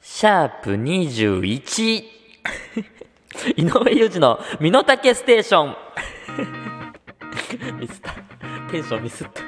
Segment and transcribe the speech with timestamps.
[0.00, 2.04] シャープ21
[3.56, 5.76] 井上裕二の身の丈ステーション。
[7.80, 8.12] ミスった。
[8.70, 9.42] テンションミスった。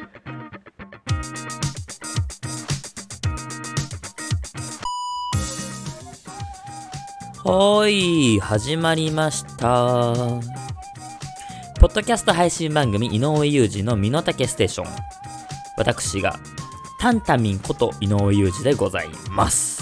[7.49, 10.15] はい始まりました。
[11.79, 14.87] ポッドキャスト配信番組井上裕二の身の丈ステーション。
[15.79, 16.39] 私が
[16.99, 19.80] タンタミンこと井上裕二でございます。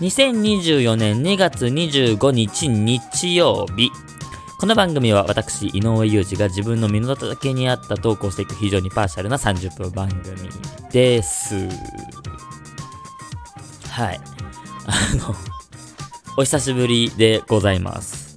[0.00, 3.90] 2024年2月25日日曜日
[4.60, 10.50] この番組は私、井上裕二が自分の身の丈に合ったトークをしていく非常にパーシャルな30分番組
[10.92, 11.54] です。
[13.88, 14.20] はい。
[14.86, 15.34] あの、
[16.36, 18.36] お久しぶりでございます。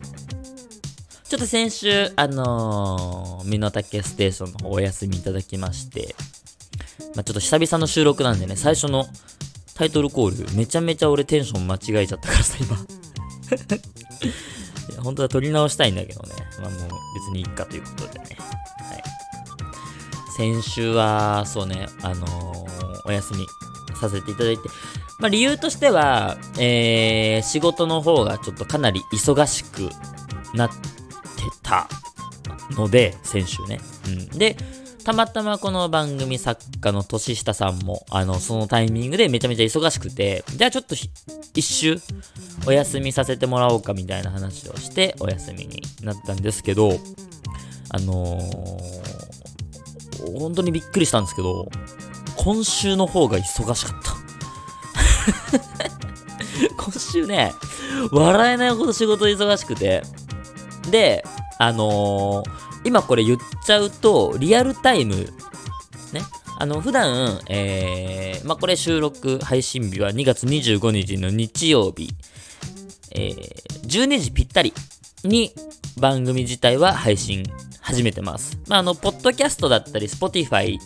[1.25, 6.15] ちょっと先週、あのー、身の丈ステーションの方お休みいただきまして、
[7.15, 9.05] まあ、ちょっと久々の収録なんでね、最初の
[9.79, 12.77] タイトルコール、めちゃめちゃ俺テンション間違えちゃったからさ、今。
[15.01, 16.35] 本当は撮り直したいんだけどね。
[16.59, 16.79] まあもう
[17.15, 18.37] 別にいいかということでね。
[18.37, 19.03] はい。
[20.35, 22.59] 先週は、そうね、あのー
[23.05, 23.47] お休み
[23.99, 24.67] させていただいて、
[25.19, 29.89] まあ理由としては、えー、仕事の方がちょっとかなり忙しく
[30.53, 30.75] なって
[31.63, 31.87] た
[32.71, 33.79] ので、先週ね。
[34.07, 34.27] うん。
[34.37, 34.57] で、
[35.03, 40.95] たまたまこの番組作家の年下さんも、あの、そのタイミングでめちゃめちゃ忙しくて、じゃあちょっと
[41.53, 41.97] 一周
[42.67, 46.99] お休みさせてもらおうかみたいな話をして、お休みになったんですけど、
[47.89, 51.69] あのー、本当にびっくりしたんですけど、
[52.35, 54.13] 今週の方が忙しかった。
[56.77, 57.53] 今週ね、
[58.11, 60.03] 笑えないほど仕事忙しくて、
[60.91, 61.23] で、
[61.57, 66.21] あのー今これ言っちゃうと、リアルタイム、ね、
[66.57, 72.09] あの、普段、えー、まあ、これ収録配信日は2月25日の日曜日、
[73.15, 74.73] えー、12時ぴったり
[75.23, 75.51] に
[75.99, 77.43] 番組自体は配信
[77.81, 78.57] 始めてます。
[78.67, 80.77] まあ、あの、ポッドキャストだったり、Spotify、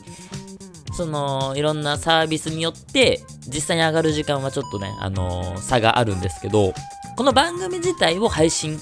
[0.93, 6.73] その、いろんなサービスによって、実際に上がる時間はちょっとね、あのー差があるんですけど、
[7.15, 8.79] この番組自体を配信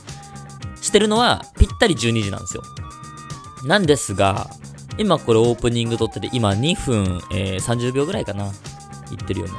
[0.81, 2.63] してるのは、ぴったり12時なんですよ。
[3.65, 4.49] なんですが、
[4.97, 8.51] 今これオープニング撮ってて、今2分、えー30秒ぐらいかな。
[9.09, 9.53] 言ってるよね。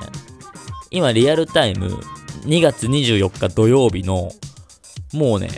[0.90, 1.88] 今リアルタイム、
[2.44, 4.32] 2月24日土曜日の、
[5.12, 5.48] もうね、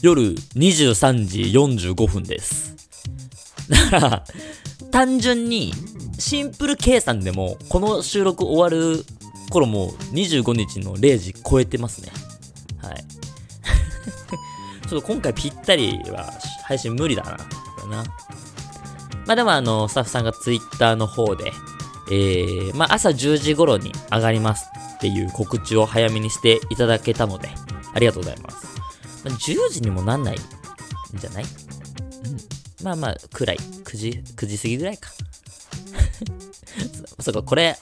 [0.00, 2.74] 夜23時45分です。
[3.68, 4.24] だから、
[4.90, 5.72] 単純に、
[6.18, 9.04] シンプル計算でも、この収録終わる
[9.50, 12.10] 頃も25日の0時超えてますね。
[12.82, 13.04] はい。
[14.88, 16.32] ちょっと今回ぴったりは
[16.64, 17.36] 配信無理だな。
[17.82, 18.04] これな。
[19.26, 21.52] まあでもあの、スタッフさんがツイッターの方で、
[22.10, 24.66] えー、まあ朝10時頃に上がります
[24.96, 27.48] っていう告知を早めにしていただけたので、
[27.94, 28.66] ありがとうございます。
[29.24, 30.38] まあ、10時にもなんないん
[31.18, 31.44] じゃない？
[31.44, 31.50] うん。
[32.84, 33.56] まあまあ、くらい。
[33.56, 35.10] 9時、9時過ぎぐらいか。
[37.18, 37.78] そ そうか、これ、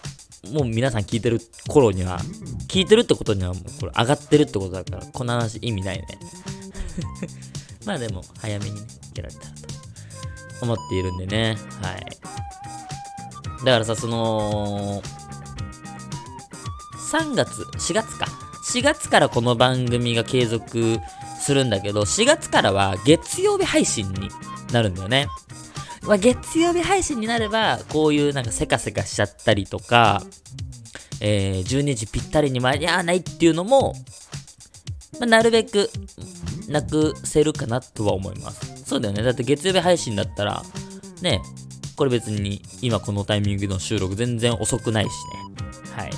[0.52, 2.20] もう皆さん聞いてる頃には、
[2.68, 6.06] 聞いてるってことにはもうこれ上がってるってことだから、この話意味ないね。
[7.86, 8.80] まあでも、早めにね、
[9.14, 9.59] やられたらと
[10.62, 11.56] 思っているんでね。
[11.82, 12.06] はい。
[13.64, 15.02] だからさ、その、
[17.12, 18.26] 3月、4月か。
[18.72, 20.98] 4月からこの番組が継続
[21.40, 24.30] するんだけど、4月からは月曜日配信に
[24.72, 25.28] なるんだよね。
[26.02, 30.22] まあ、月曜日配信になれば、こういうなんかせかせかしちゃったりとか、
[31.20, 33.94] えー、12時ぴったりに間に合わないっていうのも、
[35.18, 35.90] まあ、なるべく
[36.68, 38.79] なくせるかなとは思います。
[38.90, 39.22] そうだよね。
[39.22, 40.64] だって月曜日配信だったら、
[41.22, 41.40] ね、
[41.94, 45.92] これ別に今このタイミングの収録全然遅くないしね。
[45.94, 46.10] はい。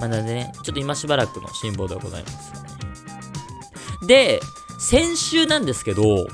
[0.00, 4.06] まあ、なのでね、ちょっと今しばらくの辛抱ではございますね。
[4.06, 4.40] で、
[4.80, 6.26] 先週なんですけど、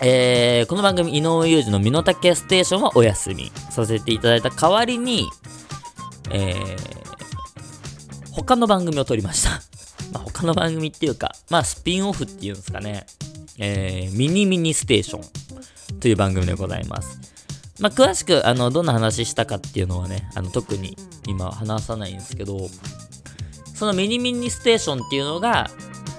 [0.00, 5.28] えー、この番組井上裕二の身の丈ステーションはお休みさせていただいた代わりに、
[6.30, 9.50] えー、他の番組を撮りました。
[10.14, 13.04] まあ、他の番組っていうか、まあ、スピンオフっていうんですかね。
[13.58, 17.20] えー、ミニミニステーションという番組でございます。
[17.80, 22.68] まあ、詳しく、あの、どんな話したかっていうのはね、あの、特に今話さないんですけど、
[23.74, 25.70] そのミニミニステーションっていうのが、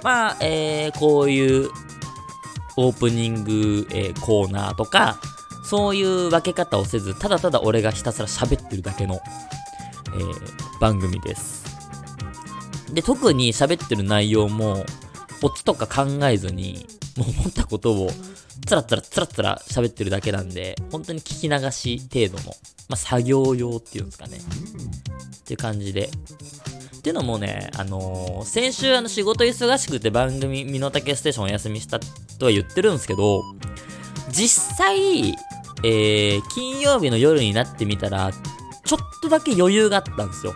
[0.03, 1.69] まあ、えー、こういう
[2.77, 5.19] オープニング、えーコーナーとか、
[5.63, 9.19] そういう分け方をせず、ただただ俺がひたすら喋ってるだけの、
[10.13, 11.65] えー番組です。
[12.93, 14.85] で、特に喋ってる内容も、
[15.41, 16.85] オチとか考えずに、
[17.23, 18.09] 思ったことを、
[18.65, 22.55] つらつらつらつら喋ってるだけなんで、本当に聞き流し程度の、
[22.89, 24.37] まあ、作業用っていうんですかね。
[24.37, 26.09] っていう感じで。
[26.97, 31.99] っていうのもね、あのー、先週あの仕事忙しくて番組、身の丈ステーションお休みした
[32.37, 33.43] とは言ってるんですけど、
[34.29, 35.29] 実際、
[35.83, 40.53] えー、金曜日の夜になってみたら、ちょっとだけ余裕があったんですよ。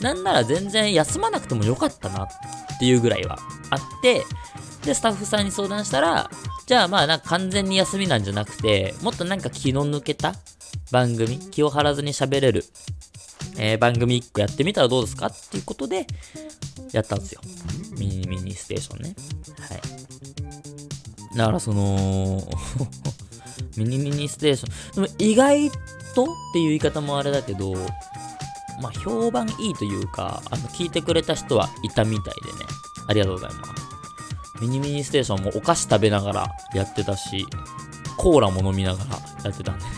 [0.00, 2.28] なんなら全然休まなくてもよかったなっ
[2.78, 3.38] ていうぐらいは
[3.70, 4.24] あって、
[4.86, 6.30] で、スタッフさんに相談したら、
[6.66, 10.34] じゃあまあなんか完全に休みなんじゃなくて、もっとなんか気の抜けた
[10.92, 12.64] 番組、気を張らずに喋れる、
[13.58, 15.26] えー、番組1個やってみたらどうですか？
[15.26, 16.06] っていうことで、
[16.92, 17.40] やったんですよ。
[17.98, 19.16] ミニミニステーションね。
[19.58, 21.36] はい。
[21.36, 22.42] だからその
[23.76, 25.04] ミニミニステーション。
[25.04, 25.70] でも意外
[26.14, 27.74] とっていう言い方もあれだけど、
[28.80, 32.58] まあ評判いいというか、あの、聞いてくれた人はいたみたいでね。
[33.08, 33.75] ありがとうございます。
[34.60, 37.46] ミニミニステーションもお菓子食べながらやってたし、
[38.16, 39.10] コーラも飲みながら
[39.44, 39.90] やってたんでね。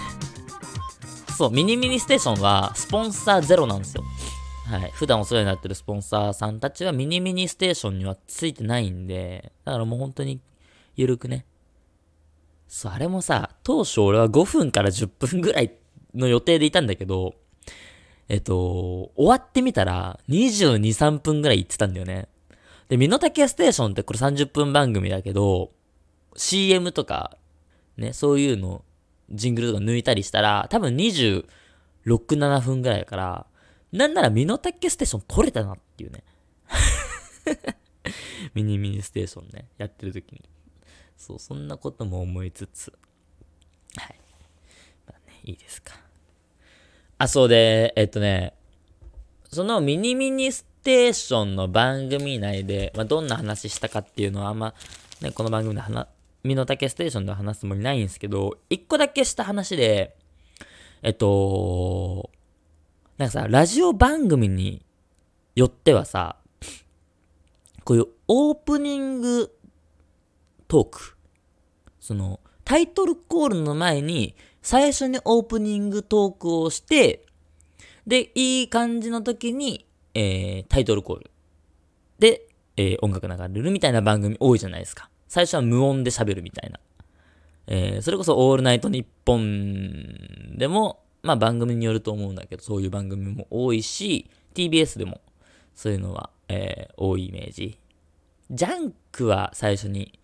[1.37, 4.03] そう、ミニミニステーションはスポンサーゼロなんですよ。
[4.67, 4.91] はい。
[4.93, 10.41] 普段お世話になってるスポンサーさんたちはミニミニステーションにはついてないんで、だからもう本当に
[10.97, 11.47] ゆるくね。
[12.67, 15.73] そう、あれもさ、当初俺は5分から10分ぐらい
[16.15, 17.35] の予定でいたんだけど、
[18.29, 22.29] えっと、終わってみたら22、3分ぐらい行ってたんだよね。
[22.88, 25.73] で、身の丈ステーションってこれ30分番組だけど、
[26.37, 27.37] CM とか、
[27.96, 28.85] ね、そういうの、
[29.31, 31.44] ジングルとか抜いたりしたら、多分26、
[32.06, 33.46] 7分ぐらいだから、
[33.93, 36.25] なんなら身の丈ステーション撮れたなっていうね。
[38.55, 40.43] ミニミニステーションね、やってる時に。
[41.17, 42.93] そう、そんなことも思いつつ。
[43.96, 44.20] はい。
[45.06, 45.94] まあね、いいですか。
[47.19, 48.55] あ、そうで、えっとね、
[49.50, 54.73] そのミニミニスステーションの番組内で、まあ、どんな話したかっていうのはあんま、
[55.20, 56.08] ね、この番組で話、
[56.44, 60.17] 身の丈ステーションで話すつもりないんですけど、一個だけした話で、
[61.02, 62.31] えっと、
[63.19, 64.82] なんかさ、ラジオ番組に
[65.55, 66.37] よってはさ、
[67.85, 69.55] こういうオープニング
[70.69, 71.17] トーク、
[72.00, 77.26] その、タイトルコールの前に、最初にオープニングトークをして、
[78.06, 79.85] で、いい感じの時に、
[80.15, 81.31] えー、タイトルコール
[82.19, 82.47] で、
[82.77, 85.11] えー、音楽流れるみたいな番組多いじゃないですか。
[85.29, 86.81] 最初は無音で喋るみたいな。
[87.67, 95.21] えー、それこそオールナイトニッポンでも、まあ番組によると思うんだけど、そういう番組も多いし、TBS でも
[95.75, 97.79] そういうのは、えー、多いイメージ。
[98.51, 100.19] ジャンクは最初に、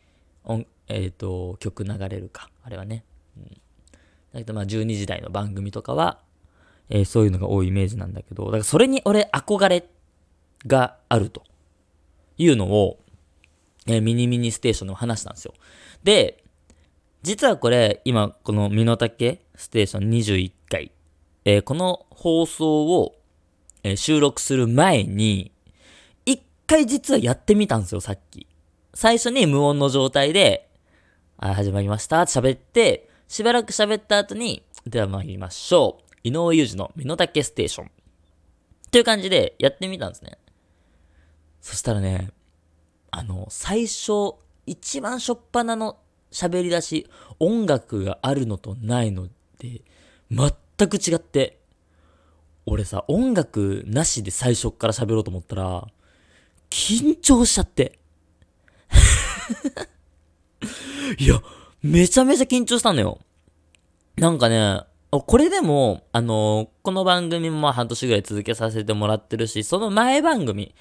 [0.88, 2.50] えっ、ー、と、曲流れるか。
[2.62, 3.04] あれはね。
[3.36, 6.23] うん、だけどまあ12時台の番組とかは、
[6.90, 9.84] えー、そういうのが多いイメージなんだけど、だからそれに俺憧れ
[10.66, 11.42] があると
[12.38, 12.98] いうのを、
[13.86, 15.54] えー、ミニミニステーションの話したんですよ。
[16.02, 16.44] で、
[17.22, 20.92] 実はこれ、今、この身の丈ステーション21回、
[21.44, 23.14] えー、この放送を、
[23.82, 25.52] えー、収録する前に、
[26.26, 28.46] 一回実はやってみたんですよ、さっき。
[28.92, 30.68] 最初に無音の状態で、
[31.38, 36.03] あ、始まりました喋って、しばらく喋った後に、では参りましょう。
[36.24, 37.86] 井上裕二の身の丈ステーション。
[37.86, 37.90] っ
[38.90, 40.38] ていう感じでやってみたんですね。
[41.60, 42.30] そしたらね、
[43.10, 44.34] あの、最初、
[44.66, 45.98] 一番初っ端の
[46.32, 47.06] 喋り出し、
[47.38, 49.28] 音楽があるのとないの
[49.58, 49.82] で、
[50.30, 51.60] 全く違って、
[52.66, 55.86] 俺さ、音楽なしで最初から喋ろうと思ったら、
[56.70, 57.98] 緊張しちゃって。
[61.18, 61.42] いや、
[61.82, 63.18] めちゃめちゃ緊張したのよ。
[64.16, 64.82] なんかね、
[65.20, 70.74] これでも、あのー、この番組も半年ぐらい続けさせてもらってるし、その前番組、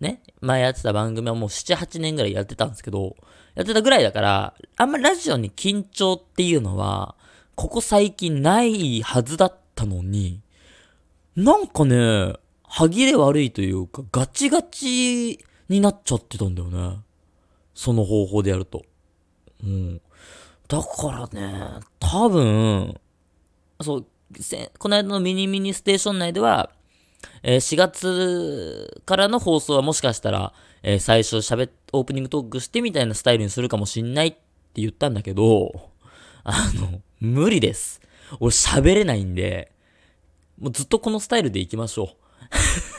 [0.00, 3.16] ね、前やってた番組はもう7、8年ぐらいやってたんですけど、
[3.54, 7.14] やってたぐらいだから、あんまりラジオに緊張っていうのは、
[7.54, 10.40] ここ最近ないはずだったのに、
[11.36, 16.98] なんかね、歯切れ悪いというか、ガチガチになっちゃってたんだよね。
[17.74, 18.84] その方法でやると。
[19.62, 20.00] うん。
[20.68, 23.00] だからね、多分、
[23.84, 24.06] そう、
[24.78, 26.70] この間のミニミニステーション内では、
[27.42, 35.90] えー、4月からの放送はもしかしたら、えー、最初喋っ、オープニングトークしてみたいなスタイルにするかもしんないって言ったんだけど、
[36.42, 38.00] あの、無理です。
[38.40, 39.72] 俺喋れないんで、
[40.58, 42.08] もうずっとこのスタイルでいきましょう。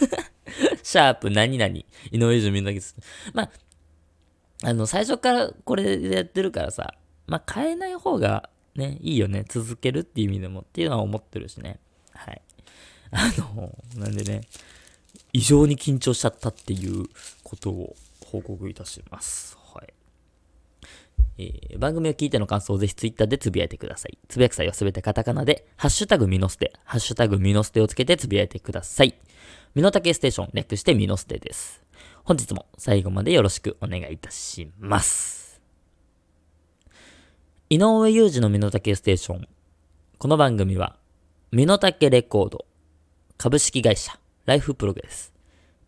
[0.84, 2.96] シャープ何々、井上泉だけです。
[3.34, 3.50] まあ、
[4.64, 6.94] あの、最初からこれでやってるからさ、
[7.28, 9.46] まあ変えない方がね、いいよね。
[9.48, 11.80] 続けるっていう意味でもっていうのは思ってるしね。
[12.14, 12.42] はい。
[13.12, 14.42] あの、なんでね、
[15.32, 17.06] 異常に緊張しちゃったっていう
[17.44, 19.58] ことを報告いたします。
[19.74, 19.94] はい。
[21.38, 24.18] えー、番組を聞いての感想をぜひツイッターでつぶやいてください。
[24.28, 29.16] つぶやく際はすべてカタカナで、ハッシュタグミノステ、ハッシュタグミノステをつけてつぶやいてください。
[29.74, 31.84] ミノタケステーション、略してミノステです。
[32.24, 35.45] 本日も最後までよろしくお願いいたします。
[37.68, 39.48] 井上裕二のミノタケステーション。
[40.20, 40.98] この番組は、
[41.52, 42.64] ミノタケレコード、
[43.40, 45.34] 株式会社、ライフプログレス、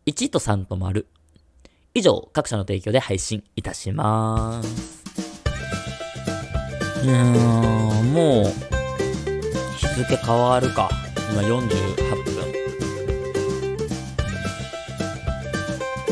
[0.08, 1.06] 1と3と丸。
[1.94, 5.04] 以上、各社の提供で配信いたします。
[7.04, 8.46] うーん、もう、
[9.78, 10.90] 日付変わるか。
[11.32, 12.38] 今48分。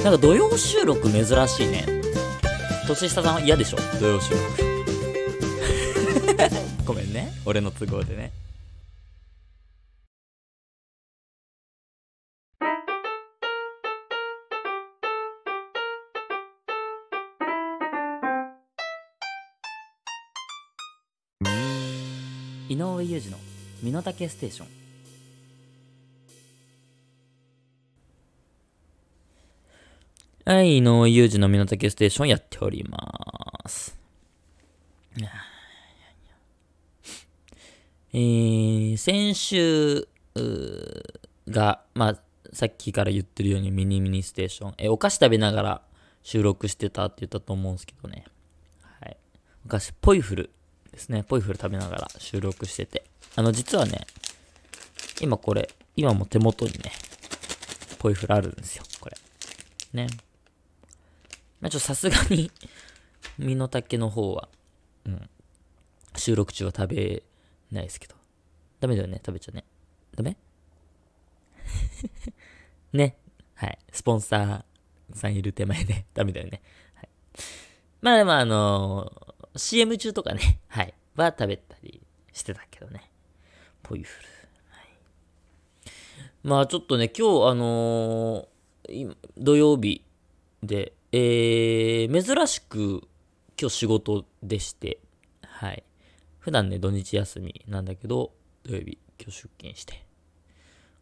[0.03, 1.87] なんか土曜収録珍しいね。
[2.87, 3.77] 年下さん嫌でしょ？
[3.99, 4.64] 土曜収録。
[6.85, 7.31] ごめんね。
[7.45, 8.31] 俺の都合でね。
[22.69, 23.37] 井上裕二の
[23.81, 24.67] 身の丈ステーション
[30.45, 33.97] はい、井上裕二の身の丈ステーションやっております。
[38.17, 40.07] えー、先週
[41.49, 42.19] が、まあ、
[42.53, 45.81] さっきから言ってるようにミニミニステーション、えお菓子食べながら
[46.23, 48.23] 収録してたって言ったと思うんですけどね。
[49.01, 49.17] はい。
[49.65, 50.49] お菓子、ポイフル
[50.93, 51.23] ですね。
[51.23, 53.03] ポイフル食べながら収録してて。
[53.35, 54.07] あの、実はね、
[55.19, 56.93] 今これ、今も手元にね、
[57.99, 59.17] ポイフルあるんですよ、これ。
[59.91, 60.07] ね。
[61.59, 62.49] まあ、ちょっとさすがに
[63.37, 64.47] 身の丈の方は、
[65.05, 65.29] うん、
[66.15, 67.23] 収録中は食べ
[67.71, 68.15] ないですけど。
[68.79, 69.63] ダメだよね、食べちゃね。
[70.15, 70.37] ダメ？
[72.93, 73.17] ね。
[73.55, 73.79] はい。
[73.91, 76.61] スポンサーさんいる手前で ダメだよね。
[76.93, 77.09] はい。
[78.01, 82.01] まあでもあのー CM 中とかね、はい、は食べたり
[82.33, 83.09] してたけどね。
[83.83, 84.29] ポイフル。
[84.69, 84.87] はい、
[86.43, 90.03] まあちょっとね、今日あのー、土曜日
[90.61, 93.07] で、えー、珍しく
[93.57, 94.99] 今日仕事でして、
[95.41, 95.83] はい。
[96.45, 98.31] 普段ね、土日休みなんだけど、
[98.63, 100.05] 土曜日今日出勤して。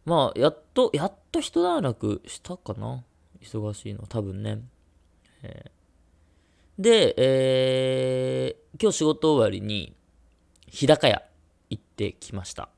[0.06, 3.04] まあ、やっと、やっと一段落したかな
[3.42, 4.62] 忙しいの、多分ね。
[5.44, 5.84] えー
[6.80, 9.94] で、えー、今日仕事終わりに、
[10.68, 11.22] 日高屋
[11.70, 12.70] 行ってきました。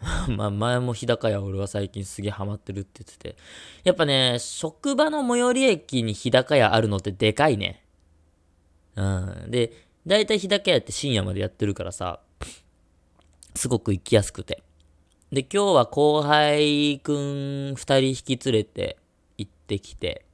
[0.34, 3.36] まあ前も日高屋俺は最近すげえハマってるって言ってて。
[3.84, 7.84] やっぱね、職場の最寄り駅に日高屋あるのってでかいね。
[8.96, 9.50] うん。
[9.50, 12.20] で、だいたい日高屋って深夜までやってるからさ、
[13.54, 14.62] すごく行きやすくて。
[15.32, 18.96] で、今日は後輩くん二人引き連れて
[19.38, 20.24] 行ってきて、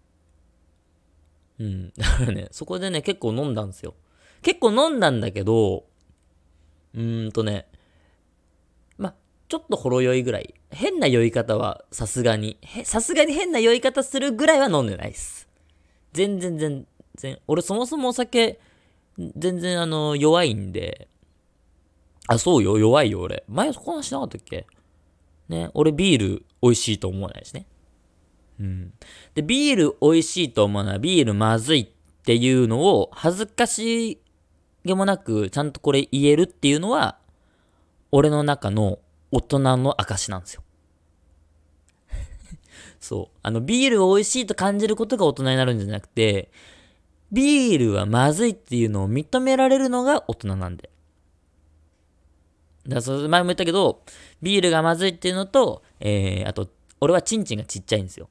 [1.58, 1.92] うん。
[1.96, 3.94] だからね、そこでね、結構飲んだんですよ。
[4.42, 5.86] 結構飲んだんだけど、
[6.94, 7.66] うーんとね、
[8.98, 9.14] ま、
[9.48, 10.54] ちょっとほろ酔いぐらい。
[10.70, 15.48] 変な酔い方はさすがに、さすがに変な酔い方するぐらいは飲んでないっす。
[16.12, 18.60] 全然全然、俺そもそもお酒、
[19.18, 21.08] 全然あの、弱いんで、
[22.28, 23.44] あ、そうよ、弱いよ、俺。
[23.48, 24.66] 前そこ話しなかったっけ？
[25.48, 27.66] ね、俺ビール美味しいと思わないしね。
[28.58, 28.92] うん。
[29.34, 31.86] で、ビール美味しいと思うのはビールまずいっ
[32.24, 34.20] ていうのを恥ずかし
[34.84, 37.18] げもなくちゃんとこれ言えるっていうのは
[38.10, 38.98] 俺の中の
[39.30, 40.62] 大人の証なんですよ。
[42.98, 43.38] そう。
[43.42, 46.50] あの、ビールを美味しいと感じることが大人になるんじゃなくて、
[47.32, 50.90] ビールはまずいっていうのを認められるのが大人なんで。
[52.86, 54.02] だから、前も言ったけど、
[54.42, 56.68] ビールがまずいっていうのと、えー、あと、
[57.00, 58.28] 俺はチンチンがちっちゃいんですよ。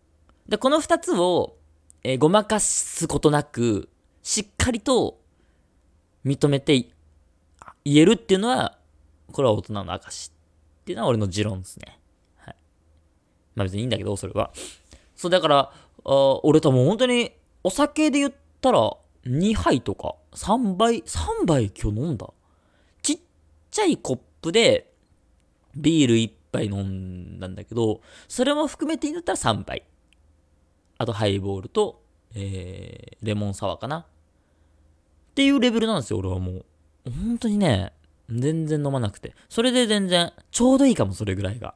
[0.48, 1.58] で、この二つを、
[2.04, 3.90] えー、ごまかすことなく、
[4.24, 5.20] しっかりと
[6.26, 6.88] 認めて
[7.84, 8.78] 言えるっていうのは、
[9.32, 12.00] これは大人の証っていうのは俺の持論ですね。
[12.38, 12.56] はい。
[13.56, 14.52] まあ別にいいんだけど、それは。
[15.16, 15.74] そう、だから、
[16.06, 17.34] あ俺多分本当に、
[17.64, 18.92] お酒で言ってたら、
[19.28, 22.28] 2杯とか、3杯、3杯今日飲んだ。
[23.04, 23.20] ちっ
[23.70, 24.92] ちゃいコップで、
[25.76, 29.84] ビール1杯飲んだんだけど、それも含めていいんだったら3杯。
[30.98, 32.02] あとハイボールと、
[32.34, 34.00] えー、レモンサワーかな。
[34.00, 34.06] っ
[35.36, 36.66] ていうレベルなんですよ、俺はもう。
[37.06, 37.94] 本当にね、
[38.30, 39.36] 全然飲まなくて。
[39.48, 41.76] それで全然、ちょうどいいかも、それぐらいが。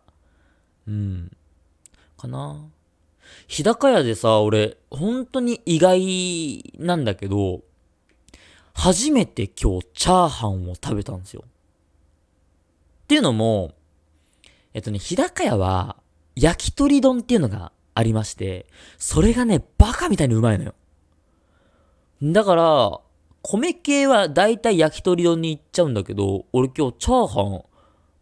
[0.88, 1.31] うん。
[2.17, 2.67] かな。
[3.50, 7.62] 日高屋でさ、俺、本当に意外なんだけど、
[8.75, 11.44] 初めて今日チャーハンを食べたんですよ。
[11.46, 11.48] っ
[13.08, 13.74] ていうのも、
[14.75, 15.98] えっとね、日高屋は、
[16.36, 18.68] 焼き鳥丼っていうのがありまして、
[19.00, 20.75] それがね、バカみたいにうまいのよ。
[22.22, 23.00] だから、
[23.41, 27.63] 米系はだいたい焼き鳥丼に行っちゃうんだけど、俺今日チャーハ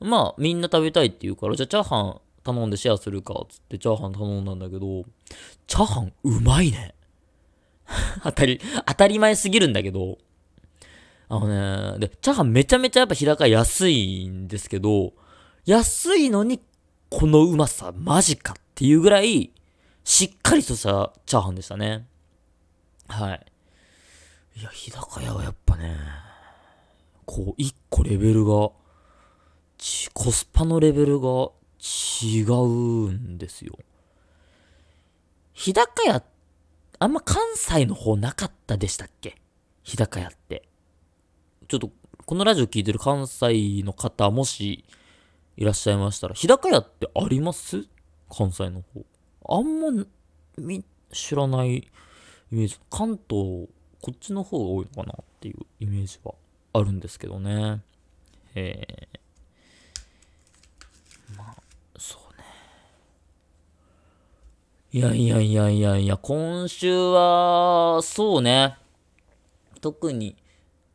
[0.06, 2.22] ン、まあみんな食べたいって言うから、じゃあチャーハン
[2.54, 5.04] 頼んでシェアするか、つってチャーハン頼んだんだけど、
[5.68, 6.96] チャーハンうまいね。
[8.24, 10.18] 当たり、当たり前すぎるんだけど、
[11.30, 15.14] あのね、で、チャーハンめちゃめちゃやっぱ日高安いんですけど、
[15.66, 16.62] 安いのに
[17.10, 19.52] このうまさマジかっていうぐらい、
[20.04, 22.08] しっかりとしたチャーハンでしたね。
[23.08, 23.46] はい。
[24.60, 25.98] いや、日高屋はやっぱね、
[27.26, 28.72] こう、一個レベルが、
[30.14, 33.78] コスパのレベルが違うんですよ。
[35.54, 36.24] 日高屋、
[37.00, 39.38] あんま関西の方なかったでしたっけ？
[39.84, 40.68] 日高屋って。
[41.68, 41.92] ちょっと、
[42.26, 44.86] このラジオ聞いてる関西の方、もし
[45.56, 47.88] いらっしゃいましたら、日高屋ってあります？
[48.30, 49.06] 関西の方。
[49.50, 50.06] あんま、
[50.58, 51.90] み、知らないイ
[52.52, 52.78] メージ。
[52.90, 53.68] 関東、
[54.02, 56.34] こっちの方が多いのかなっていうイメージは
[56.74, 57.82] あるんですけどね。
[58.56, 61.56] えー、まあ、
[61.98, 62.44] そうね。
[64.94, 68.78] いやいやいやいやいや、今週は、そうね。
[69.82, 70.38] 特に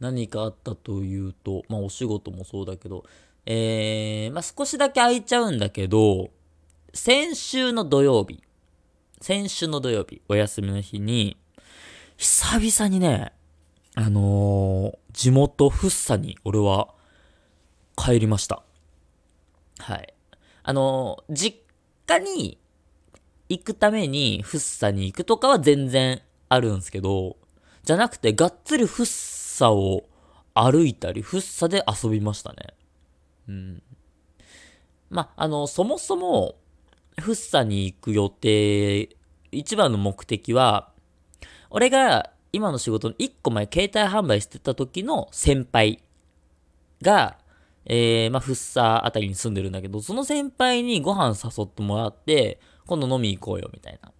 [0.00, 3.04] 何かあったというと、まあお仕事もそうだけど、
[3.44, 6.30] えー、まあ少しだけ空いちゃうんだけど、
[6.94, 8.42] 先週の土曜日、
[9.20, 11.36] 先週の土曜日、お休みの日に、
[12.16, 13.34] 久々にね、
[13.94, 16.88] あのー、地元福生に俺は
[17.94, 18.62] 帰りました。
[19.80, 20.14] はい。
[20.62, 21.58] あのー、実
[22.06, 22.56] 家に
[23.52, 27.36] 行くために福生に行くとかは全然あるんですけど、
[27.84, 30.04] じゃなくてがっつり福生を
[30.54, 32.74] 歩いたり、福生で遊びましたね。
[33.48, 33.82] うん。
[35.10, 36.56] まあ、あの、そもそも、
[37.20, 39.10] 福生に行く予定、
[39.50, 40.90] 一番の目的は、
[41.70, 46.02] 俺が今の仕事の1個前、携帯販売してた時の先輩
[47.02, 47.38] が、
[47.84, 54.12] えー、まあ、福生あたりに住んでるんだけど、その先輩にご飯誘ってもらって、今度飲み行こうよ、みたいな。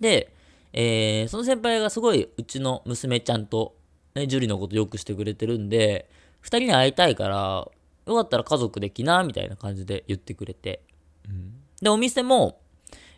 [0.00, 0.34] で、
[0.72, 3.76] えー、その先輩がすごい、うちの娘ちゃんと、
[4.14, 6.08] ね、樹里のことよくしてくれてるんで、
[6.40, 7.68] 二人に会いたいから、
[8.06, 10.82] よかったら家族で来な、みたいな感じで言ってくれて。
[11.28, 12.60] うん、で、お店も、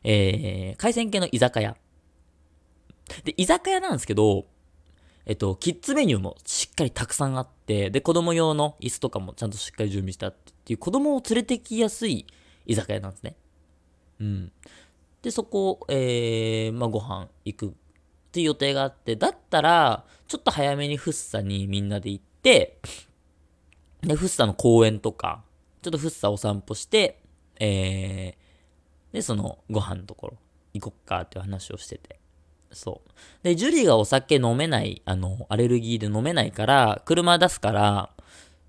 [0.05, 1.76] えー、海鮮系の居酒屋。
[3.24, 4.46] で、居酒屋なんですけど、
[5.24, 12.26] えっと、キッズメニューもしっかりたくさんあって、で、子供用の椅子とかもちゃんとしっかり準備してあってっていう、子供を連れてきやすい
[12.66, 13.37] 居酒屋なんですね。
[14.20, 14.52] うん。
[15.22, 17.70] で、そこ、えー、まあ、ご飯行くっ
[18.32, 22.80] ていう予定があって、だったら、ちょっと早めにフッサにみんなで行って、
[24.00, 25.44] で、フッサの公園とか、
[25.80, 27.22] ちょっとフッサお散歩して、
[27.61, 30.38] えー、で、そのご飯のところ
[30.74, 32.18] 行こっかっていう話をしてて。
[32.72, 33.11] そう。
[33.44, 38.11] で、ジュリーがお酒飲めない、あの、アレルギーで飲めないから、車出すから、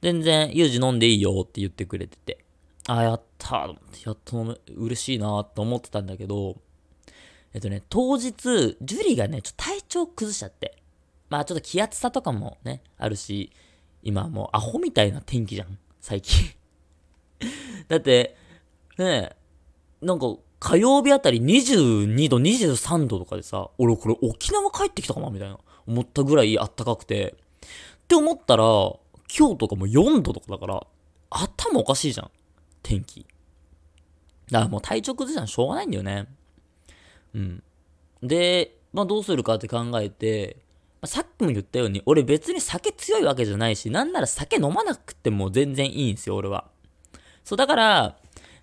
[0.01, 2.42] 全然、ユージ飲んでいいよって言ってくれてて。
[2.87, 3.73] あ、やった
[4.05, 6.57] やっと飲、嬉しいなと思ってたんだけど、
[7.53, 10.77] えっとね、当日、ジュリーがね、ちょっと体調崩しちゃって。
[11.29, 13.51] まあちょっと気圧差とかもね、あるし、
[14.03, 16.51] 今もうアホみたいな天気じゃん、最近
[17.87, 18.35] だって、
[18.97, 19.35] ね、
[20.01, 25.59] なんか、火曜日あたり22度、23度とかでさ、俺これ沖縄帰ってきたかなみたいな。
[25.85, 27.35] 思ったぐらいあったかくて。
[28.03, 28.63] って思ったら、
[29.37, 30.87] 今日とかも4度とかだから、
[31.29, 32.31] 頭おかしいじゃん。
[32.83, 33.25] 天気。
[34.51, 36.27] だからもう体調崩しゃんしょうがないんだよね。
[37.33, 37.63] うん。
[38.21, 40.57] で、まあどうするかって考えて、
[41.01, 46.69] まあ、さっきも言ったように、俺別に酒強いわけじゃないし、なんなら酒飲まなくても全然いいんですよ、俺は。
[47.43, 48.17] そう、だから、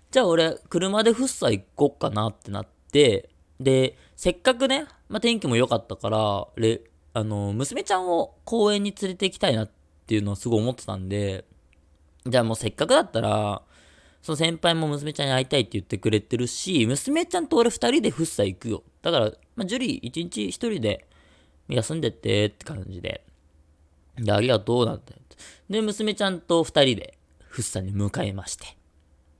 [0.09, 3.29] じゃあ俺、車でフッサ行こっかなってなって、
[3.59, 6.81] で、せっかくね、まあ、天気も良かったから、れ、
[7.13, 9.69] あの、娘ちゃんを公園に連れて行きたいなっ
[10.07, 11.45] ていうのをすごい思ってたんで、
[12.25, 13.61] じゃあもうせっかくだったら、
[14.21, 18.83] その先輩も娘ちゃんに会いたいって言ってくれてるし、娘ちゃんと俺二人でフッサ行くよ。
[19.01, 21.07] だから、まあ、ジュリー一日一人で
[21.69, 23.23] 休んでってって感じで。
[24.17, 25.15] で、ありがとうなんて。
[25.69, 28.77] で、娘ちゃんと二人で、フッサに向かいまして。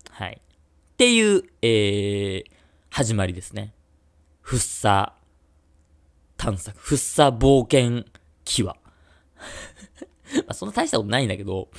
[0.09, 0.41] はい。
[0.41, 2.45] っていう、えー、
[2.89, 3.73] 始まりですね。
[4.41, 5.13] フッサ
[6.37, 8.03] 探索、フッサ冒険
[8.43, 8.75] 記話。
[10.37, 11.69] まあ、そんな大したことないんだけど、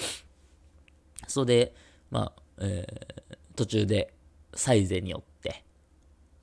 [1.26, 1.74] それで、
[2.10, 4.14] まあ、えー、途中で
[4.54, 5.64] サイゼに寄って、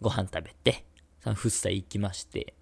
[0.01, 0.85] ご飯食べて、
[1.23, 2.53] フッサ行きまして、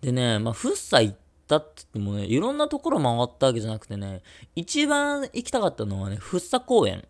[0.00, 4.22] でね、まあ、フッサ行ったって言ってもね、いろんなところ回ったわけじゃなくてね、
[4.54, 7.04] 一番行きたかったのはね、フッサ公園。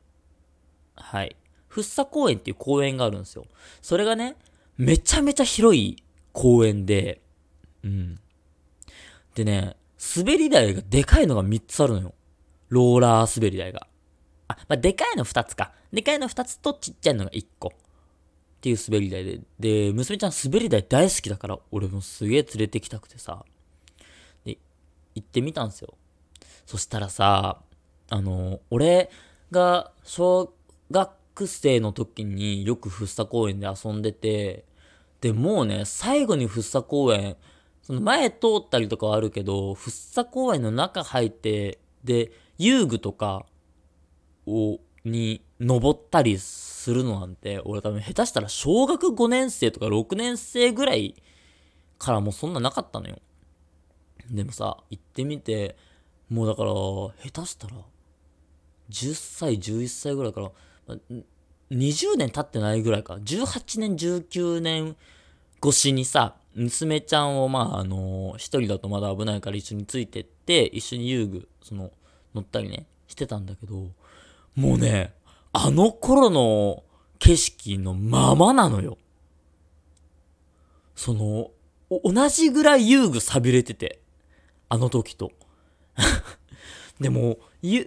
[0.94, 1.36] はい。
[1.68, 3.46] フッサ公園っていう公園があるんですよ。
[3.82, 4.36] それがね、
[4.76, 7.20] めちゃめちゃ広い公園で、
[7.82, 8.20] うん。
[9.34, 9.76] でね、
[10.16, 12.14] 滑り台がでかいのが3つあるのよ。
[12.68, 13.86] ローラー滑り台が。
[14.48, 15.72] あ、まあ、でかいの2つか。
[15.92, 17.68] でかいの2つとちっちゃいのが1個。
[17.68, 17.72] っ
[18.60, 19.40] ていう滑り台で。
[19.60, 23.44] で、娘ちゃん滑り台大好きだから、俺もすげえ連れてきたくてさ。
[24.44, 24.58] で、
[25.14, 25.94] 行ってみたんですよ。
[26.64, 27.60] そしたらさ、
[28.08, 29.10] あの、俺
[29.50, 30.54] が小
[30.90, 34.64] 学生の時によく福生公園で遊んでて、
[35.20, 37.36] で、もうね、最後に福生公園、
[37.82, 43.44] その前通ったりとかはあるけど、福生公園の中入って、で、遊具とか
[44.46, 51.14] を、に登ったりするのなんて、俺多分下手したら小学5年生とか6年生ぐらい
[51.98, 53.18] からもうそんななかったのよ。
[54.30, 55.76] でもさ、行ってみて、
[56.30, 57.76] もうだから、下手したら、
[58.90, 60.50] 10歳、11歳ぐらいから、
[61.70, 63.14] 20年経ってないぐらいか。
[63.14, 64.96] 18年、19年
[65.62, 71.90] 越しにさ、娘ちゃんを、まあ、あのー、一人だとまだ危ないから一緒についてって、一緒に遊具、その、
[72.34, 73.88] 乗ったりね、してたんだけど、
[74.54, 75.14] もうね、
[75.52, 76.84] あの頃の
[77.18, 78.98] 景色のままなのよ。
[80.94, 81.50] その、
[82.04, 84.00] 同じぐらい遊具錆びれてて、
[84.68, 85.32] あの時と。
[87.00, 87.38] でも、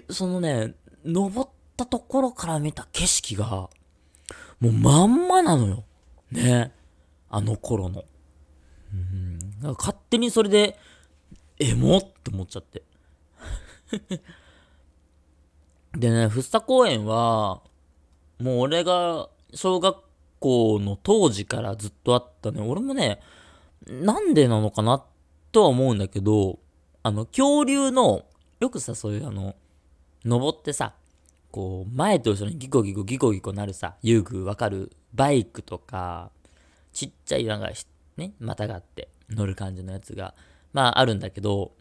[0.10, 0.76] そのね、
[1.06, 3.70] 登ったところから見た景色が、
[4.60, 5.84] もうまんまなのよ。
[6.32, 6.74] ね。
[7.30, 8.06] あの頃の。
[8.94, 9.40] うん。
[9.78, 10.78] 勝手にそれで、
[11.60, 12.84] エモって思っちゃって。
[15.98, 17.62] でね、福生公園は、
[18.40, 19.98] もう俺が小学
[20.40, 22.62] 校の当時からずっとあったね。
[22.62, 23.20] 俺もね、
[23.88, 25.04] なんでなのかな
[25.52, 26.60] とは思うんだけど、
[27.02, 28.26] あの、恐竜の、
[28.60, 29.56] よくさ、そういうあの、
[30.24, 30.94] 登ってさ、
[31.52, 36.30] こう、前と後ろにギコギコギコギコなるさ、遊具わかるバイクとか、
[36.94, 37.70] ちっちゃいなんか、
[38.18, 40.36] ね、またがって乗る感じのやつが、
[40.74, 41.72] まああるんだけど、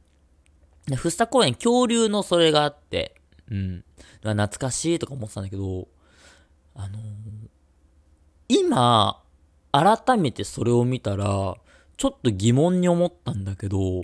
[0.94, 3.84] 福生公園恐竜のそれがあって、うん。
[4.22, 5.88] 懐かしいとか思ってたんだけど、
[6.74, 7.02] あのー、
[8.48, 9.22] 今、
[9.72, 11.56] 改めてそれを見たら、
[11.96, 14.02] ちょっと疑問に思ったんだけど、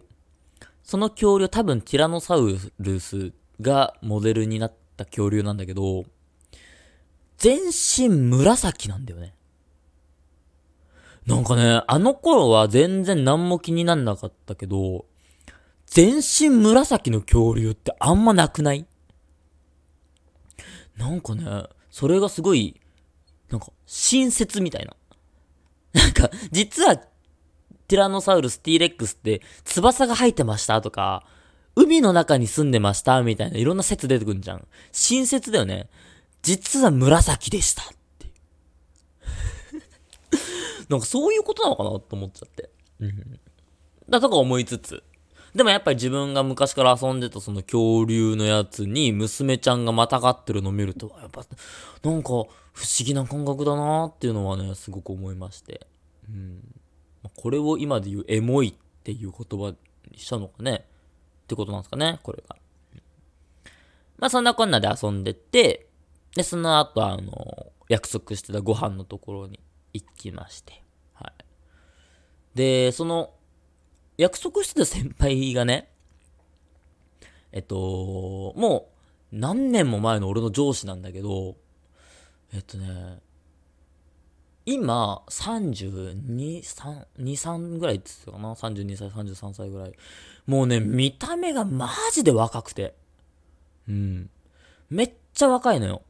[0.82, 6.04] その恐竜多分ティラノサウルスがモデルになった恐竜なんだけど、
[7.38, 9.34] 全身紫なんだよね。
[11.26, 15.06] なんかね、あの頃は全然何も気になんなかったけど、
[15.86, 18.86] 全身紫の恐竜ってあんまなくない？
[21.02, 22.80] なんかね、それがすごい、
[23.50, 24.94] なんか、親切みたいな。
[26.00, 31.26] なんか、実は、ティラノサウルス、T レックスって、翼が生えてましたとか、
[31.74, 34.66] 海の中に住んでましたみたいな、いろんな説出てくんじゃん。
[34.92, 35.90] 親切だよね。
[36.42, 37.86] 実は紫でしたっ
[38.18, 38.26] て
[40.88, 42.70] なんかそういうことなのかなと思っちゃって。
[43.00, 43.40] うん。
[44.08, 45.02] だとか思いつつ。
[45.54, 51.44] でもやっぱり自分が昔から遊んでたその恐竜のやつに娘ちゃんがまたがってるのを見ると、やっぱ
[52.02, 52.46] なんか不思
[53.04, 55.86] 議な感覚だなっていうのはね、すごく思いまして。
[56.28, 56.62] うん。
[57.36, 59.74] これを今で言うエモいっていう言葉
[60.10, 60.84] にしたのかね。
[61.44, 62.56] ってことなんですかね、これが。
[64.18, 65.86] まあそんなこんなで遊んでて、
[66.34, 69.60] で、その後あの、約束してたご飯のところに
[69.92, 70.82] 行きまして。
[71.12, 71.44] はい。
[72.54, 73.34] で、その、
[74.16, 75.88] 約束してた先輩がね、
[77.52, 78.88] えっと、も
[79.32, 81.56] う何年も前の俺の上司なんだけど、
[82.54, 83.20] えっとね、
[84.64, 89.94] 今、32、3、2、3ぐらいって言ってたかな ?32 歳、33歳ぐらい。
[90.46, 92.94] もうね、見た目がマジで若くて。
[93.88, 94.30] うん。
[94.88, 96.02] めっちゃ若いのよ。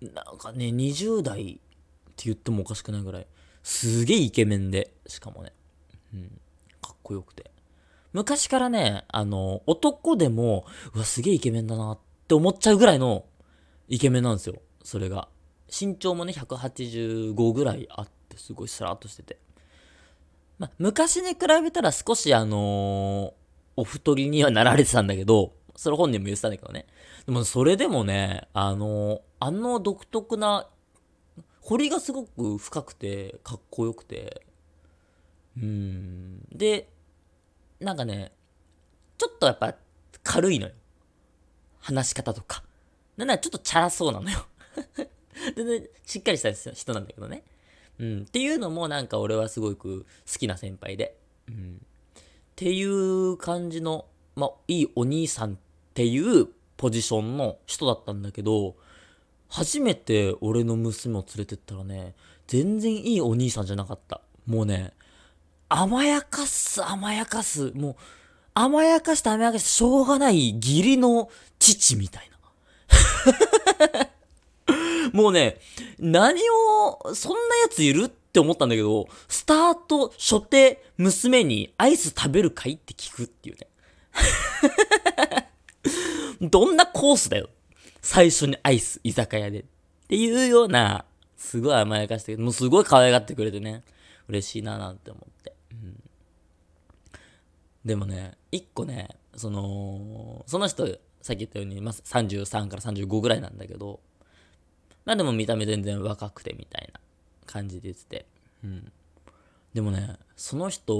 [0.00, 3.26] なんかね、20代って言ってもおかしくないぐらい。
[3.62, 5.52] すげえイケメンで、しかもね。
[6.14, 6.40] うん。
[7.10, 7.50] こよくて。
[8.12, 13.24] 昔からね、あの、男でも、うわ、すげえイケメンだなって思っちゃうぐらいの
[13.88, 14.56] イケメンなんですよ。
[14.82, 15.28] それが。
[15.68, 19.38] 身長もね、185ぐらいあって、すごいスラーっとしてて。
[20.58, 23.32] ま、昔に比べたら少しあのー、
[23.76, 26.86] お太りにはなられてたんだけど、それ本人も言ってたんだけどね。
[27.26, 30.68] でもそれでもね、あのー、あの独特な、
[31.60, 34.42] 彫りがすごく深くて、かっこよくて、
[35.56, 36.42] うん。
[36.52, 36.88] で、
[37.80, 38.32] なんかね、
[39.18, 39.74] ちょっとやっぱ
[40.22, 40.72] 軽いのよ。
[41.80, 42.62] 話し方とか。
[43.16, 44.46] なんならちょっとチャラそうなのよ
[45.56, 47.42] 全然しっかりした人なんだけどね。
[47.98, 48.22] うん。
[48.22, 51.18] っていうのもなんか俺はすごく好きな先輩で。
[51.48, 51.80] うん。
[52.20, 52.22] っ
[52.56, 55.56] ていう感じの、まあ、いいお兄さんっ
[55.94, 58.76] ていうポジションの人だったんだけど、
[59.48, 62.14] 初めて俺の娘を連れてったらね、
[62.46, 64.20] 全然いいお兄さんじゃなかった。
[64.46, 64.92] もうね、
[65.72, 67.70] 甘やかす、甘やかす。
[67.76, 67.96] もう、
[68.54, 71.30] 甘やかして甘やかしてしょうがない義理の
[71.60, 74.10] 父みたいな。
[75.14, 75.60] もうね、
[76.00, 83.68] 何を、そんなやついるって思ったんだけど、スタート、初手、娘にアイス食べるかいって聞くっていうね。
[86.50, 87.48] どんなコースだよ。
[88.02, 89.60] 最初にアイス、居酒屋で。
[89.60, 89.64] っ
[90.08, 91.04] ていうような、
[91.36, 93.84] すごい甘やかして、もうすごい可愛がってくれてね、
[94.28, 95.59] 嬉しいななんて思って。
[95.72, 96.00] うん、
[97.84, 100.86] でもね、一個ね、その、その人、
[101.22, 104.00] さっき言ったように、まあ、33から35ぐらいなんだけど、
[105.04, 107.00] まあでも見た目全然若くてみたいな
[107.46, 108.26] 感じで言ってて。
[108.64, 108.92] うん。
[109.74, 110.94] でもね、その人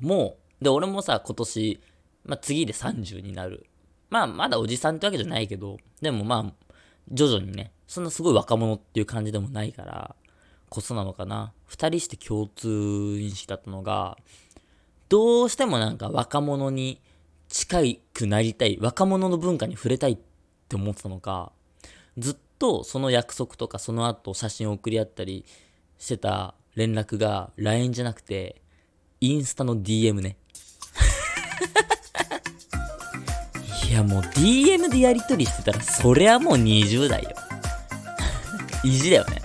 [0.00, 1.80] も、で、俺もさ、今年、
[2.24, 3.66] まあ次で30になる。
[4.10, 6.66] まあまだおじさんってわけじゃないけど、でもまあ、
[7.10, 10.16] 徐々にね、そんなすごい若者っていう感じでもないから、
[10.74, 11.52] こそなのかな。
[11.66, 14.18] 二人して共通認識だったのが、
[15.08, 17.00] どうしてもなんか若者に
[17.48, 17.78] 近
[18.12, 20.18] くなりたい、若者の文化に触れたいっ
[20.68, 21.52] て思ってたのか、
[22.18, 25.44] ずっとその約束とかその後写真を送り合ったり
[25.96, 28.60] してた連絡が LINE じゃなくて、
[29.20, 30.36] インスタの DM ね。
[33.88, 37.30] いやもう DM でやり取りしてたら、そりゃもう20代よ。
[38.82, 39.40] 意地だよね、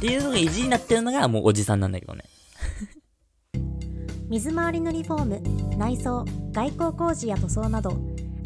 [0.00, 2.24] っていうのが意地になってるのがもうおじさんなんだけどね。
[4.30, 7.98] 水回りのリフォーム、内装、外交工事や塗装など、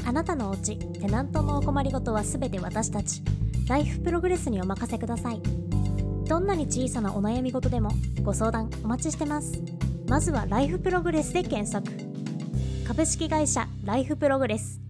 [0.05, 3.23] あなたのお家テナントのお困りごとはすべて私たち
[3.69, 5.40] ライフプログレスにお任せください。
[6.27, 7.93] どんなに小さなお悩み事でも
[8.25, 9.53] ご相談お待ちしてます。
[10.09, 11.88] まずはライフプログレスで検索。
[12.85, 14.84] 株式会社ライフプログレス。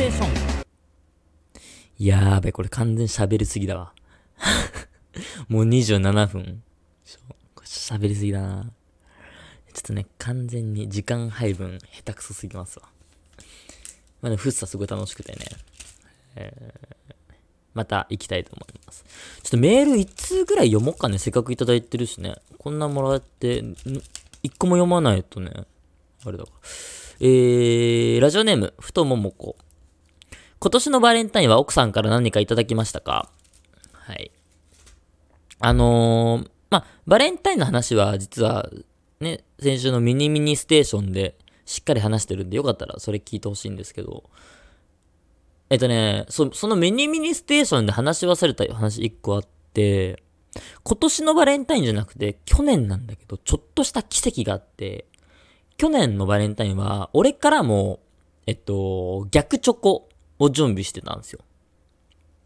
[0.00, 0.30] テーション
[1.98, 3.92] やーべこれ完全喋りすぎだわ
[5.48, 6.62] もう27分。
[7.62, 8.72] 喋りすぎだな。
[9.74, 12.88] ちょっとね、完全に時間配分下手くそすぎますわ。
[14.22, 15.44] まあね、フッサすごい楽しくてね。
[16.36, 17.34] えー、
[17.74, 19.04] また行きたいと思います。
[19.42, 21.18] ちょっとメール1通ぐらい読もうかね。
[21.18, 22.36] せっかくいただいてるしね。
[22.56, 24.02] こんなもらって、1
[24.56, 25.50] 個も読まないとね。
[26.24, 26.52] あれだか。
[27.20, 29.56] えー、ラジオネーム、ふとももこ。
[30.62, 33.30] 今年のバレンタインは奥さんから何かいただきましたか？
[33.92, 34.30] はい。
[35.58, 38.68] あのー、まあ、バレンタインの話は実は
[39.20, 44.24] ね、先週のミニミニステーションでしっかり話してるんでよかったらそれ聞いてほしいんですけど、
[45.70, 49.42] えっとね、そそのミニミニステーションで話し忘れた話一個あっ
[49.72, 50.22] て、
[50.82, 55.06] 今年のバレンタインじゃなくて去年なんだけど、ちょっとした奇跡があって、
[55.78, 58.00] 去年のバレンタインは俺からも、
[58.46, 60.09] えっと、逆チョコ
[60.40, 61.40] を準備してたんですよ。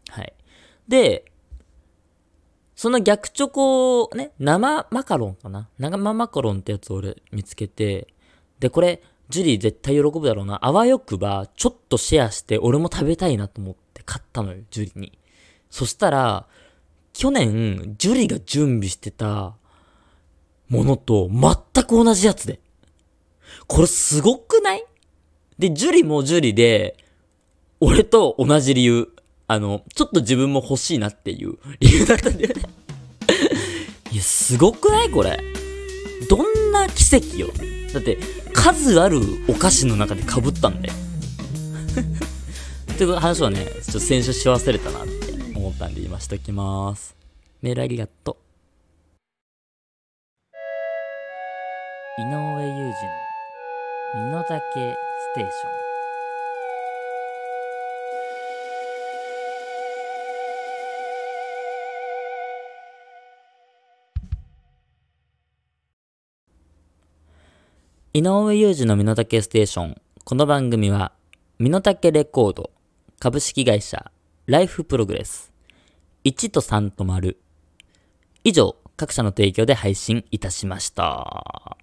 [0.09, 0.33] はい。
[0.87, 1.25] で、
[2.75, 5.69] その逆チョコをね、生マカロンかな？
[5.79, 8.13] 生マカロンってやつを俺見つけて、
[8.59, 10.59] で、これ、ジュリー絶対喜ぶだろうな。
[10.63, 15.17] あわよくば、ちょっとシェアして俺も食べたいなと思って買ったのよ、ジュリーに。
[15.71, 16.47] そしたら、
[17.13, 19.55] 去年、ジュリーが準備してた
[20.67, 22.59] ものと全く同じやつで。
[23.67, 24.85] これすごくない？
[25.57, 26.97] で、ジュリーもジュリーで、
[27.79, 29.11] 俺と同じ理由。
[29.47, 32.63] あの、ちょっと自分も欲しいなっていう理由だったんだよね
[34.11, 35.11] いや、すごくない？
[35.11, 35.39] これ。
[36.29, 37.49] どんな奇跡よ。
[37.93, 38.17] だって、
[38.53, 40.93] 数あるお菓子の中で被ったんだよ。
[42.93, 47.15] っていう話はね、ちょっと先週し忘れたなって思ったんで今しときます。
[47.61, 48.35] メールありがとう。
[52.21, 52.29] 井上
[52.63, 52.93] 裕
[54.15, 54.53] 二の身の丈ス
[55.35, 55.84] テーション。
[68.15, 70.01] 井上裕二の身の丈ステーション。
[70.23, 71.11] この番組は、
[71.59, 72.71] 身の丈レコード、
[73.19, 74.09] 株式会社、
[74.45, 75.51] ライフプログレス、
[76.23, 77.37] 1と3と丸。
[78.45, 81.75] 以上、各社の提供で配信いたしました。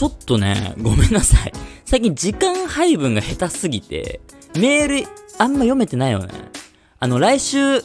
[0.00, 1.52] ちょっとね、ごめんなさい。
[1.84, 4.22] 最近時間配分が下手すぎて、
[4.58, 6.32] メールあんま読めてないよね。
[6.98, 7.82] あの、来週、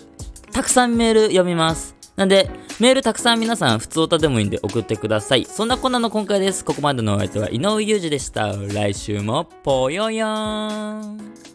[0.54, 1.94] たくさんメール読みます。
[2.16, 2.50] なんで、
[2.80, 5.44] メールたくさん皆さん、普通歌でもいいんで送ってください。
[5.44, 6.64] そんなこんなの今回です。
[6.64, 8.54] ここまでのお相手は井上裕二でした。
[8.54, 11.55] 来週もぽよよーん。